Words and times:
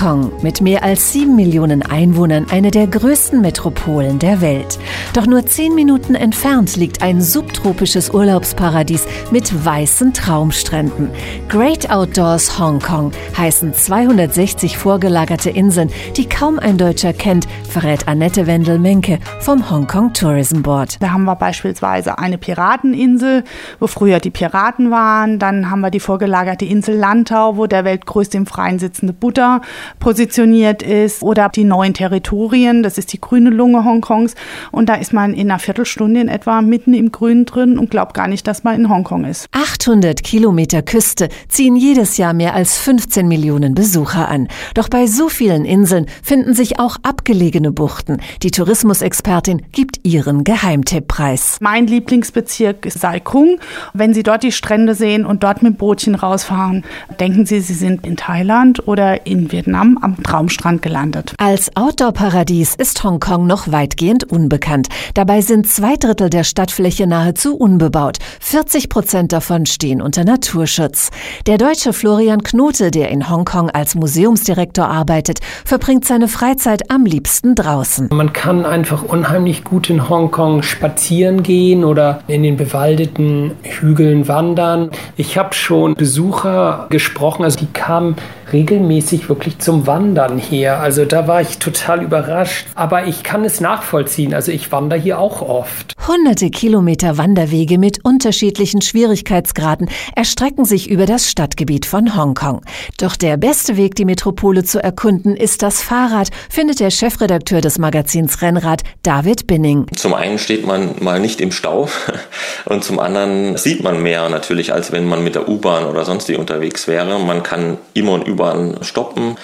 Hongkong, 0.00 0.32
mit 0.42 0.60
mehr 0.60 0.82
als 0.82 1.12
sieben 1.12 1.36
Millionen 1.36 1.82
Einwohnern 1.82 2.46
eine 2.50 2.70
der 2.70 2.86
größten 2.86 3.40
Metropolen 3.40 4.18
der 4.18 4.40
Welt. 4.40 4.78
Doch 5.12 5.26
nur 5.26 5.44
zehn 5.44 5.74
Minuten 5.74 6.14
entfernt 6.14 6.76
liegt 6.76 7.02
ein 7.02 7.20
subtropisches 7.20 8.10
Urlaubsparadies 8.10 9.06
mit 9.30 9.64
weißen 9.64 10.14
Traumstränden. 10.14 11.10
Great 11.48 11.90
Outdoors 11.90 12.58
Hongkong 12.58 13.12
heißen 13.36 13.74
260 13.74 14.78
vorgelagerte 14.78 15.50
Inseln, 15.50 15.90
die 16.16 16.28
kaum 16.28 16.58
ein 16.58 16.78
Deutscher 16.78 17.12
kennt, 17.12 17.46
verrät 17.68 18.08
Annette 18.08 18.46
Wendel-Menke 18.46 19.18
vom 19.40 19.70
Hongkong 19.70 20.12
Tourism 20.14 20.62
Board. 20.62 20.96
Da 21.00 21.10
haben 21.10 21.24
wir 21.24 21.36
beispielsweise 21.36 22.18
eine 22.18 22.38
Pirateninsel, 22.38 23.44
wo 23.78 23.86
früher 23.86 24.20
die 24.20 24.30
Piraten 24.30 24.90
waren. 24.90 25.38
Dann 25.38 25.70
haben 25.70 25.80
wir 25.80 25.90
die 25.90 26.00
vorgelagerte 26.00 26.64
Insel 26.64 26.96
Lantau, 26.96 27.56
wo 27.56 27.66
der 27.66 27.84
weltgrößte 27.84 28.36
im 28.36 28.46
Freien 28.46 28.78
sitzende 28.78 29.12
Buddha 29.12 29.60
positioniert 29.98 30.82
ist. 30.82 31.22
Oder 31.22 31.48
die 31.48 31.64
neuen 31.64 31.94
Territorien, 31.94 32.82
das 32.82 32.98
ist 32.98 33.12
die 33.12 33.20
grüne 33.20 33.50
Lunge 33.50 33.84
Hongkongs. 33.84 34.34
Und 34.70 34.88
da 34.88 34.94
ist 34.94 35.12
man 35.12 35.34
in 35.34 35.50
einer 35.50 35.58
Viertelstunde 35.58 36.20
in 36.20 36.28
etwa 36.28 36.62
mitten 36.62 36.94
im 36.94 37.12
Grün 37.12 37.44
drin 37.44 37.78
und 37.78 37.90
glaubt 37.90 38.14
gar 38.14 38.28
nicht, 38.28 38.46
dass 38.46 38.64
man 38.64 38.76
in 38.76 38.88
Hongkong 38.88 39.24
ist. 39.24 39.48
800 39.52 40.22
Kilometer 40.22 40.82
Küste 40.82 41.28
ziehen 41.48 41.76
jedes 41.76 42.16
Jahr 42.16 42.32
mehr 42.32 42.54
als 42.54 42.78
15 42.78 43.26
Millionen 43.26 43.74
Besucher 43.74 44.28
an. 44.28 44.48
Doch 44.74 44.88
bei 44.88 45.06
so 45.06 45.28
vielen 45.28 45.64
Inseln 45.64 46.06
finden 46.22 46.54
sich 46.54 46.78
auch 46.78 46.96
abgelegene 47.02 47.72
Buchten. 47.72 48.20
Die 48.42 48.50
Tourismusexpertin 48.50 49.62
gibt 49.72 50.00
ihren 50.04 50.44
Geheimtipp 50.44 51.08
preis. 51.08 51.56
Mein 51.60 51.86
Lieblingsbezirk 51.86 52.86
ist 52.86 53.00
Sai 53.00 53.20
Kung. 53.20 53.58
Wenn 53.94 54.14
Sie 54.14 54.22
dort 54.22 54.42
die 54.42 54.52
Strände 54.52 54.94
sehen 54.94 55.24
und 55.24 55.42
dort 55.42 55.62
mit 55.62 55.78
Bootchen 55.78 56.14
rausfahren, 56.14 56.84
denken 57.18 57.46
Sie, 57.46 57.60
Sie 57.60 57.74
sind 57.74 58.06
in 58.06 58.16
Thailand 58.16 58.86
oder 58.86 59.26
in 59.26 59.50
Vietnam 59.50 59.79
am 59.80 60.22
Traumstrand 60.22 60.82
gelandet. 60.82 61.34
Als 61.38 61.74
Outdoor-Paradies 61.76 62.74
ist 62.74 63.02
Hongkong 63.02 63.46
noch 63.46 63.72
weitgehend 63.72 64.24
unbekannt. 64.24 64.88
Dabei 65.14 65.40
sind 65.40 65.66
zwei 65.66 65.96
Drittel 65.96 66.30
der 66.30 66.44
Stadtfläche 66.44 67.06
nahezu 67.06 67.56
unbebaut. 67.56 68.18
40 68.40 68.88
Prozent 68.88 69.32
davon 69.32 69.66
stehen 69.66 70.02
unter 70.02 70.24
Naturschutz. 70.24 71.10
Der 71.46 71.58
deutsche 71.58 71.92
Florian 71.92 72.42
Knote, 72.42 72.90
der 72.90 73.08
in 73.08 73.30
Hongkong 73.30 73.70
als 73.70 73.94
Museumsdirektor 73.94 74.86
arbeitet, 74.86 75.38
verbringt 75.64 76.04
seine 76.04 76.28
Freizeit 76.28 76.90
am 76.90 77.04
liebsten 77.06 77.54
draußen. 77.54 78.08
Man 78.12 78.32
kann 78.32 78.66
einfach 78.66 79.02
unheimlich 79.02 79.64
gut 79.64 79.90
in 79.90 80.08
Hongkong 80.08 80.62
spazieren 80.62 81.42
gehen 81.42 81.84
oder 81.84 82.22
in 82.26 82.42
den 82.42 82.56
bewaldeten 82.56 83.52
Hügeln 83.62 84.28
wandern. 84.28 84.90
Ich 85.16 85.38
habe 85.38 85.54
schon 85.54 85.94
Besucher 85.94 86.86
gesprochen, 86.90 87.44
also 87.44 87.58
die 87.58 87.66
kamen 87.66 88.16
regelmäßig 88.52 89.28
wirklich 89.28 89.58
zum 89.58 89.86
Wandern 89.86 90.38
her. 90.38 90.80
Also 90.80 91.04
da 91.04 91.26
war 91.26 91.40
ich 91.40 91.58
total 91.58 92.02
überrascht. 92.02 92.66
Aber 92.74 93.06
ich 93.06 93.22
kann 93.22 93.44
es 93.44 93.60
nachvollziehen. 93.60 94.34
Also 94.34 94.52
ich 94.52 94.70
wandere 94.72 94.98
hier 94.98 95.18
auch 95.18 95.42
oft. 95.42 95.94
Hunderte 96.10 96.50
Kilometer 96.50 97.18
Wanderwege 97.18 97.78
mit 97.78 98.04
unterschiedlichen 98.04 98.82
Schwierigkeitsgraden 98.82 99.88
erstrecken 100.16 100.64
sich 100.64 100.90
über 100.90 101.06
das 101.06 101.30
Stadtgebiet 101.30 101.86
von 101.86 102.16
Hongkong. 102.16 102.62
Doch 102.98 103.14
der 103.14 103.36
beste 103.36 103.76
Weg, 103.76 103.94
die 103.94 104.04
Metropole 104.04 104.64
zu 104.64 104.82
erkunden, 104.82 105.36
ist 105.36 105.62
das 105.62 105.82
Fahrrad, 105.82 106.30
findet 106.48 106.80
der 106.80 106.90
Chefredakteur 106.90 107.60
des 107.60 107.78
Magazins 107.78 108.42
Rennrad, 108.42 108.82
David 109.04 109.46
Binning. 109.46 109.86
Zum 109.94 110.12
einen 110.14 110.40
steht 110.40 110.66
man 110.66 110.96
mal 110.98 111.20
nicht 111.20 111.40
im 111.40 111.52
Stau 111.52 111.88
und 112.64 112.82
zum 112.82 112.98
anderen 112.98 113.56
sieht 113.56 113.84
man 113.84 114.02
mehr 114.02 114.28
natürlich, 114.30 114.72
als 114.72 114.90
wenn 114.90 115.06
man 115.06 115.22
mit 115.22 115.36
der 115.36 115.48
U-Bahn 115.48 115.84
oder 115.84 116.04
sonst 116.04 116.28
wie 116.28 116.34
unterwegs 116.34 116.88
wäre. 116.88 117.20
Man 117.20 117.44
kann 117.44 117.78
immer 117.94 118.14
und 118.14 118.26
überall 118.26 118.78
stoppen 118.80 119.36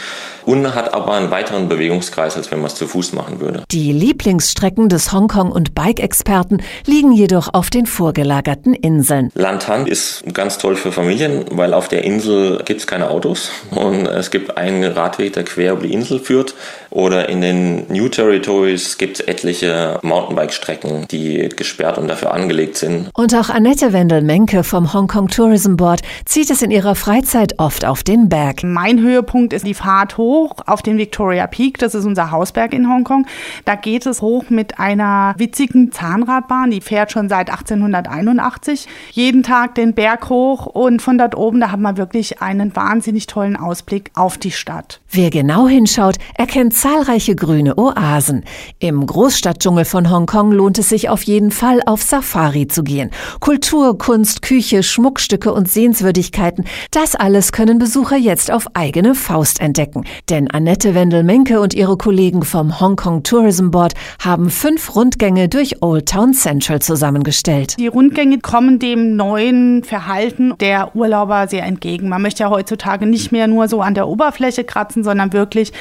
und 0.47 0.75
hat 0.75 0.95
aber 0.95 1.13
einen 1.13 1.31
weiteren 1.31 1.69
Bewegungskreis, 1.69 2.37
als 2.37 2.51
wenn 2.51 2.61
man 2.61 2.69
es 2.69 2.77
zu 2.77 2.87
Fuß 2.87 3.13
machen 3.13 3.41
würde. 3.41 3.65
Die 3.71 3.93
Lieblingsstrecken 3.93 4.89
des 4.89 5.13
Hongkong- 5.13 5.51
und 5.51 5.75
Bike-Experten 5.75 6.63
liegen 6.87 7.13
jedoch 7.13 7.53
auf 7.53 7.69
den 7.69 7.87
vorgelagerten 7.87 8.73
Inseln. 8.73 9.31
Lantan 9.35 9.87
ist 9.87 10.23
ganz 10.33 10.59
toll 10.59 10.77
für 10.77 10.93
Familien, 10.93 11.45
weil 11.51 11.75
auf 11.75 11.89
der 11.89 12.05
Insel 12.05 12.63
gibt 12.65 12.81
es 12.81 12.87
keine 12.87 13.11
Autos 13.11 13.51
und 13.73 14.07
es 14.07 14.31
gibt 14.31 14.57
einen 14.57 14.85
Radweg, 14.85 15.33
der 15.33 15.45
quer 15.45 15.73
über 15.73 15.83
die 15.83 15.93
Insel 15.93 16.21
führt. 16.21 16.55
Oder 16.91 17.29
in 17.29 17.41
den 17.41 17.93
New 17.93 18.09
Territories 18.09 18.97
gibt 18.97 19.21
es 19.21 19.27
etliche 19.27 19.99
Mountainbike-Strecken, 20.03 21.07
die 21.11 21.49
gesperrt 21.55 21.99
und 21.99 22.09
dafür 22.09 22.33
angelegt 22.33 22.77
sind. 22.77 23.11
Und 23.13 23.35
auch 23.35 23.51
Annette 23.51 23.93
Wendel-Menke 23.93 24.63
vom 24.63 24.95
Hongkong 24.95 25.29
Tourism 25.29 25.77
Board 25.77 26.01
zieht 26.25 26.51
es 26.51 26.63
in 26.63 26.71
ihrer 26.71 26.95
Freizeit 26.95 27.59
oft 27.59 27.85
auf 27.85 28.03
den 28.03 28.29
Berg. 28.29 28.63
Mein 28.63 29.01
Höhepunkt 29.01 29.53
ist 29.53 29.67
die 29.67 29.75
Fahrt 29.75 30.17
hoch 30.17 30.36
hoch 30.37 30.55
auf 30.67 30.83
den 30.83 30.99
Victoria 30.99 31.47
Peak, 31.47 31.79
das 31.79 31.95
ist 31.95 32.05
unser 32.05 32.31
Hausberg 32.31 32.75
in 32.75 32.89
Hongkong. 32.89 33.27
Da 33.65 33.75
geht 33.75 34.05
es 34.07 34.21
hoch 34.21 34.45
mit 34.51 34.79
einer 34.79 35.35
witzigen 35.39 35.93
Zahnradbahn, 35.93 36.71
die 36.71 36.81
fährt 36.81 37.13
schon 37.13 37.29
seit 37.29 37.51
1881. 37.51 38.87
Jeden 39.13 39.43
Tag 39.43 39.75
den 39.75 39.95
Berg 39.95 40.29
hoch 40.29 40.67
und 40.67 41.01
von 41.01 41.17
dort 41.17 41.37
oben, 41.37 41.61
da 41.61 41.71
hat 41.71 41.81
man 41.81 41.97
wirklich 41.97 42.43
einen 42.43 42.77
wahnsinnig 42.77 43.27
tollen 43.27 43.57
Ausblick 43.57 44.11
auf 44.15 44.37
die 44.37 44.51
Stadt. 44.51 45.01
Wer 45.11 45.31
genau 45.31 45.67
hinschaut, 45.67 46.17
erkennt 46.35 46.75
zahlreiche 46.75 47.35
grüne 47.35 47.79
Oasen. 47.79 48.45
Im 48.79 49.07
Großstadtdschungel 49.07 49.87
von 49.87 50.11
Hongkong 50.11 50.53
lohnt 50.53 50.79
es 50.79 50.91
sich 50.91 51.09
auf 51.09 51.23
jeden 51.23 51.51
Fall, 51.51 51.81
auf 51.87 52.03
Safari 52.03 52.69
zu 52.69 52.83
gehen. 52.83 53.11
Kultur, 53.41 53.97
Kunst, 53.97 54.43
Küche, 54.43 54.83
Schmuckstücke 54.83 55.53
und 55.53 55.71
Sehenswürdigkeiten, 55.71 56.67
das 56.91 57.15
alles 57.15 57.53
können 57.53 57.79
Besucher 57.79 58.17
jetzt 58.17 58.51
auf 58.51 58.67
eigene 58.75 59.15
Faust 59.15 59.61
entdecken. 59.61 60.05
Denn 60.29 60.51
Annette 60.51 60.97
Wendel-Menke 60.97 61.61
und 61.61 61.73
ihre 61.73 61.97
Kollegen 61.97 62.43
vom 62.43 62.81
Hong 62.81 62.97
Kong 62.97 63.23
Tourism 63.23 63.71
Board 63.71 63.95
haben 64.19 64.51
fünf 64.51 64.97
Rundgänge 64.97 65.49
durch 65.49 65.83
Old 65.83 66.09
Town 66.09 66.35
Central 66.35 66.83
zusammengestellt. 66.83 67.77
Die 67.79 67.87
Rundgänge 67.87 68.41
kommen 68.41 68.81
dem 68.81 69.15
neuen 69.15 69.85
Verhalten 69.85 70.55
der 70.59 70.97
Urlauber 70.97 71.47
sehr 71.47 71.63
entgegen. 71.63 72.09
Man 72.09 72.23
möchte 72.23 72.43
ja 72.43 72.51
heutzutage 72.51 73.07
nicht 73.07 73.31
mehr 73.31 73.47
nur 73.47 73.69
so 73.69 73.83
an 73.83 73.95
der 73.95 74.09
Oberfläche 74.09 74.65
kratzen, 74.65 75.05
sondern 75.05 75.33
wirklich 75.33 75.73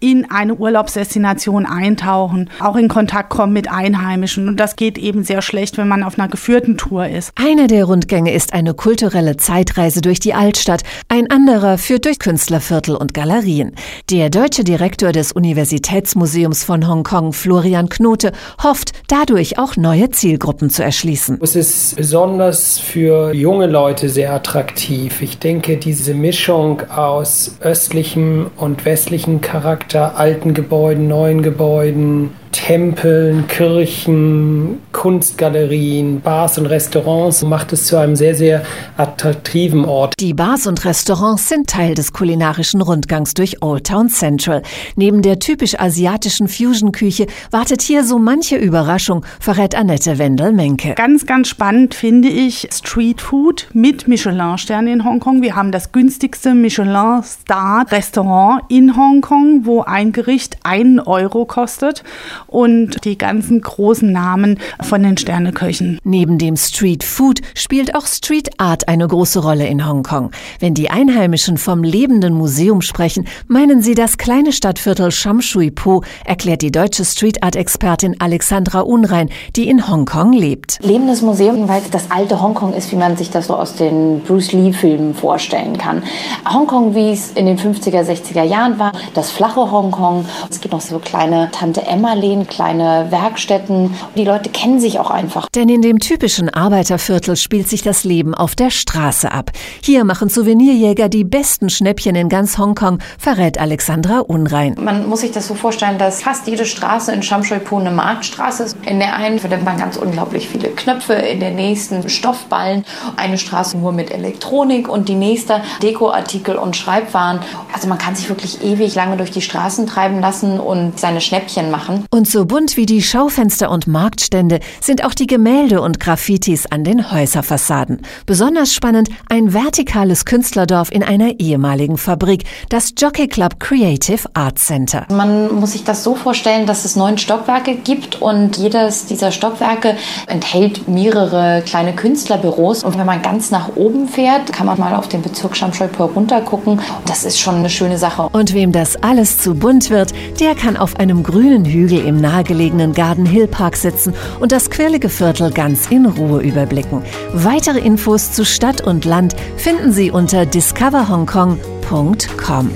in 0.00 0.30
eine 0.30 0.54
Urlaubsdestination 0.54 1.64
eintauchen, 1.64 2.50
auch 2.60 2.76
in 2.76 2.88
Kontakt 2.88 3.30
kommen 3.30 3.54
mit 3.54 3.70
Einheimischen. 3.70 4.48
Und 4.48 4.60
das 4.60 4.76
geht 4.76 4.98
eben 4.98 5.24
sehr 5.24 5.40
schlecht, 5.40 5.78
wenn 5.78 5.88
man 5.88 6.02
auf 6.02 6.18
einer 6.18 6.28
geführten 6.28 6.76
Tour 6.76 7.08
ist. 7.08 7.32
Einer 7.36 7.68
der 7.68 7.86
Rundgänge 7.86 8.34
ist 8.34 8.52
eine 8.52 8.74
kulturelle 8.74 9.38
Zeitreise 9.38 10.02
durch 10.02 10.20
die 10.20 10.34
Altstadt, 10.34 10.82
ein 11.08 11.30
anderer 11.30 11.78
führt 11.78 12.04
durch 12.04 12.18
Künstlerviertel 12.18 12.96
und 12.96 13.14
Galerien. 13.14 13.74
Der 14.10 14.30
deutsche 14.30 14.64
Direktor 14.64 15.12
des 15.12 15.32
Universitätsmuseums 15.32 16.64
von 16.64 16.88
Hongkong, 16.88 17.32
Florian 17.32 17.88
Knote, 17.88 18.32
hofft, 18.62 18.92
dadurch 19.08 19.58
auch 19.58 19.76
neue 19.76 20.10
Zielgruppen 20.10 20.70
zu 20.70 20.82
erschließen. 20.82 21.38
Es 21.42 21.56
ist 21.56 21.96
besonders 21.96 22.78
für 22.78 23.32
junge 23.32 23.66
Leute 23.66 24.08
sehr 24.08 24.32
attraktiv. 24.32 25.22
Ich 25.22 25.38
denke, 25.38 25.76
diese 25.76 26.14
Mischung 26.14 26.82
aus 26.90 27.56
östlichem 27.60 28.50
und 28.56 28.84
westlichem 28.84 29.40
Charakter, 29.40 30.16
alten 30.16 30.54
Gebäuden, 30.54 31.08
neuen 31.08 31.42
Gebäuden, 31.42 32.30
Tempeln, 32.54 33.46
Kirchen, 33.48 34.78
Kunstgalerien, 34.92 36.20
Bars 36.20 36.56
und 36.56 36.66
Restaurants 36.66 37.42
macht 37.42 37.72
es 37.72 37.86
zu 37.86 37.96
einem 37.96 38.14
sehr, 38.14 38.36
sehr 38.36 38.62
attraktiven 38.96 39.84
Ort. 39.84 40.14
Die 40.20 40.34
Bars 40.34 40.68
und 40.68 40.84
Restaurants 40.84 41.48
sind 41.48 41.68
Teil 41.68 41.96
des 41.96 42.12
kulinarischen 42.12 42.80
Rundgangs 42.80 43.34
durch 43.34 43.60
Old 43.60 43.88
Town 43.88 44.08
Central. 44.08 44.62
Neben 44.94 45.20
der 45.20 45.40
typisch 45.40 45.80
asiatischen 45.80 46.46
Fusion-Küche 46.46 47.26
wartet 47.50 47.82
hier 47.82 48.04
so 48.04 48.20
manche 48.20 48.54
Überraschung, 48.54 49.26
verrät 49.40 49.74
Annette 49.74 50.18
Wendel-Menke. 50.18 50.94
Ganz, 50.94 51.26
ganz 51.26 51.48
spannend 51.48 51.96
finde 51.96 52.28
ich 52.28 52.68
Street 52.72 53.20
Food 53.20 53.66
mit 53.72 54.06
Michelin-Sternen 54.06 54.92
in 54.92 55.04
Hongkong. 55.04 55.42
Wir 55.42 55.56
haben 55.56 55.72
das 55.72 55.90
günstigste 55.90 56.54
Michelin-Star-Restaurant 56.54 58.62
in 58.68 58.96
Hongkong, 58.96 59.66
wo 59.66 59.82
ein 59.82 60.12
Gericht 60.12 60.58
einen 60.62 61.00
Euro 61.00 61.46
kostet 61.46 62.04
und 62.54 63.04
die 63.04 63.18
ganzen 63.18 63.60
großen 63.60 64.10
Namen 64.10 64.60
von 64.80 65.02
den 65.02 65.16
Sterneköchen. 65.16 65.98
Neben 66.04 66.38
dem 66.38 66.56
Street 66.56 67.02
Food 67.02 67.40
spielt 67.54 67.96
auch 67.96 68.06
Street 68.06 68.48
Art 68.58 68.86
eine 68.86 69.08
große 69.08 69.40
Rolle 69.40 69.66
in 69.66 69.86
Hongkong. 69.86 70.30
Wenn 70.60 70.74
die 70.74 70.88
Einheimischen 70.88 71.58
vom 71.58 71.82
lebenden 71.82 72.34
Museum 72.34 72.80
sprechen, 72.80 73.26
meinen 73.48 73.82
sie 73.82 73.96
das 73.96 74.18
kleine 74.18 74.52
Stadtviertel 74.52 75.10
Sham 75.10 75.42
Shui 75.42 75.72
Po, 75.72 76.02
erklärt 76.24 76.62
die 76.62 76.70
deutsche 76.70 77.04
Street 77.04 77.42
Art 77.42 77.56
Expertin 77.56 78.16
Alexandra 78.20 78.80
Unrein, 78.80 79.30
die 79.56 79.68
in 79.68 79.88
Hongkong 79.88 80.32
lebt. 80.32 80.78
Lebendes 80.80 81.22
Museum, 81.22 81.68
weil 81.68 81.82
es 81.82 81.90
das 81.90 82.10
alte 82.12 82.40
Hongkong 82.40 82.72
ist, 82.72 82.92
wie 82.92 82.96
man 82.96 83.16
sich 83.16 83.30
das 83.30 83.48
so 83.48 83.56
aus 83.56 83.74
den 83.74 84.20
Bruce 84.20 84.52
Lee 84.52 84.72
Filmen 84.72 85.14
vorstellen 85.14 85.76
kann. 85.76 86.04
Hongkong, 86.48 86.94
wie 86.94 87.10
es 87.10 87.32
in 87.32 87.46
den 87.46 87.58
50er, 87.58 88.02
60er 88.02 88.44
Jahren 88.44 88.78
war, 88.78 88.92
das 89.14 89.32
flache 89.32 89.72
Hongkong. 89.72 90.24
Es 90.48 90.60
gibt 90.60 90.72
noch 90.72 90.80
so 90.80 91.00
kleine 91.00 91.50
Tante 91.50 91.84
Emma 91.84 92.14
Läden 92.14 92.43
Läden, 92.44 92.46
kleine 92.46 93.06
Werkstätten. 93.10 93.94
Die 94.16 94.24
Leute 94.24 94.50
kennen 94.50 94.80
sich 94.80 94.98
auch 94.98 95.10
einfach. 95.10 95.48
Denn 95.54 95.68
in 95.68 95.82
dem 95.82 95.98
typischen 95.98 96.48
Arbeiterviertel 96.48 97.36
spielt 97.36 97.68
sich 97.68 97.82
das 97.82 98.04
Leben 98.04 98.34
auf 98.34 98.54
der 98.54 98.70
Straße 98.70 99.30
ab. 99.30 99.50
Hier 99.82 100.04
machen 100.04 100.28
Souvenirjäger 100.28 101.08
die 101.08 101.24
besten 101.24 101.70
Schnäppchen 101.70 102.14
in 102.14 102.28
ganz 102.28 102.58
Hongkong, 102.58 102.98
verrät 103.18 103.58
Alexandra 103.58 104.20
Unrein. 104.20 104.76
Man 104.78 105.08
muss 105.08 105.20
sich 105.20 105.32
das 105.32 105.48
so 105.48 105.54
vorstellen, 105.54 105.98
dass 105.98 106.22
fast 106.22 106.46
jede 106.46 106.66
Straße 106.66 107.12
in 107.12 107.22
Shamshui-Po 107.22 107.78
eine 107.78 107.90
Marktstraße 107.90 108.64
ist. 108.64 108.76
In 108.86 108.98
der 108.98 109.14
einen 109.14 109.38
findet 109.38 109.64
man 109.64 109.76
ganz 109.76 109.96
unglaublich 109.96 110.48
viele 110.48 110.68
Knöpfe, 110.68 111.14
in 111.14 111.40
der 111.40 111.50
nächsten 111.50 112.08
Stoffballen, 112.08 112.84
eine 113.16 113.38
Straße 113.38 113.76
nur 113.76 113.92
mit 113.92 114.10
Elektronik 114.10 114.88
und 114.88 115.08
die 115.08 115.14
nächste 115.14 115.62
Dekoartikel 115.82 116.56
und 116.56 116.76
Schreibwaren. 116.76 117.40
Also 117.72 117.88
man 117.88 117.98
kann 117.98 118.14
sich 118.14 118.28
wirklich 118.28 118.62
ewig 118.62 118.94
lange 118.94 119.16
durch 119.16 119.30
die 119.30 119.40
Straßen 119.40 119.86
treiben 119.86 120.20
lassen 120.20 120.60
und 120.60 120.98
seine 120.98 121.20
Schnäppchen 121.20 121.70
machen. 121.70 122.04
Und 122.10 122.28
so 122.34 122.46
bunt 122.46 122.76
wie 122.76 122.84
die 122.84 123.00
Schaufenster 123.00 123.70
und 123.70 123.86
Marktstände 123.86 124.58
sind 124.80 125.04
auch 125.04 125.14
die 125.14 125.28
Gemälde 125.28 125.80
und 125.80 126.00
Graffitis 126.00 126.66
an 126.66 126.82
den 126.82 127.12
Häuserfassaden. 127.12 128.02
Besonders 128.26 128.74
spannend 128.74 129.08
ein 129.28 129.54
vertikales 129.54 130.24
Künstlerdorf 130.24 130.90
in 130.90 131.04
einer 131.04 131.38
ehemaligen 131.38 131.96
Fabrik, 131.96 132.42
das 132.70 132.92
Jockey 132.98 133.28
Club 133.28 133.60
Creative 133.60 134.28
Arts 134.34 134.66
Center. 134.66 135.06
Man 135.12 135.54
muss 135.54 135.74
sich 135.74 135.84
das 135.84 136.02
so 136.02 136.16
vorstellen, 136.16 136.66
dass 136.66 136.84
es 136.84 136.96
neun 136.96 137.18
Stockwerke 137.18 137.76
gibt 137.76 138.20
und 138.20 138.56
jedes 138.56 139.06
dieser 139.06 139.30
Stockwerke 139.30 139.96
enthält 140.26 140.88
mehrere 140.88 141.62
kleine 141.64 141.94
Künstlerbüros. 141.94 142.82
Und 142.82 142.98
wenn 142.98 143.06
man 143.06 143.22
ganz 143.22 143.52
nach 143.52 143.76
oben 143.76 144.08
fährt, 144.08 144.52
kann 144.52 144.66
man 144.66 144.76
mal 144.80 144.96
auf 144.96 145.06
den 145.06 145.22
Bezirk 145.22 145.56
Shamshui-Po 145.56 146.06
runtergucken. 146.06 146.80
Das 147.06 147.22
ist 147.22 147.38
schon 147.38 147.54
eine 147.54 147.70
schöne 147.70 147.96
Sache. 147.96 148.28
Und 148.32 148.54
wem 148.54 148.72
das 148.72 148.96
alles 149.04 149.38
zu 149.38 149.54
bunt 149.54 149.90
wird, 149.90 150.10
der 150.40 150.56
kann 150.56 150.76
auf 150.76 150.96
einem 150.96 151.22
grünen 151.22 151.64
Hügel 151.64 152.04
im 152.14 152.20
nahegelegenen 152.20 152.94
Garden 152.94 153.26
Hill 153.26 153.48
Park 153.48 153.76
sitzen 153.76 154.14
und 154.40 154.52
das 154.52 154.70
quirlige 154.70 155.08
Viertel 155.08 155.50
ganz 155.50 155.90
in 155.90 156.06
Ruhe 156.06 156.40
überblicken. 156.42 157.02
Weitere 157.32 157.80
Infos 157.80 158.30
zu 158.32 158.44
Stadt 158.44 158.80
und 158.80 159.04
Land 159.04 159.34
finden 159.56 159.90
Sie 159.92 160.12
unter 160.12 160.46
discoverhongkong.com. 160.46 162.70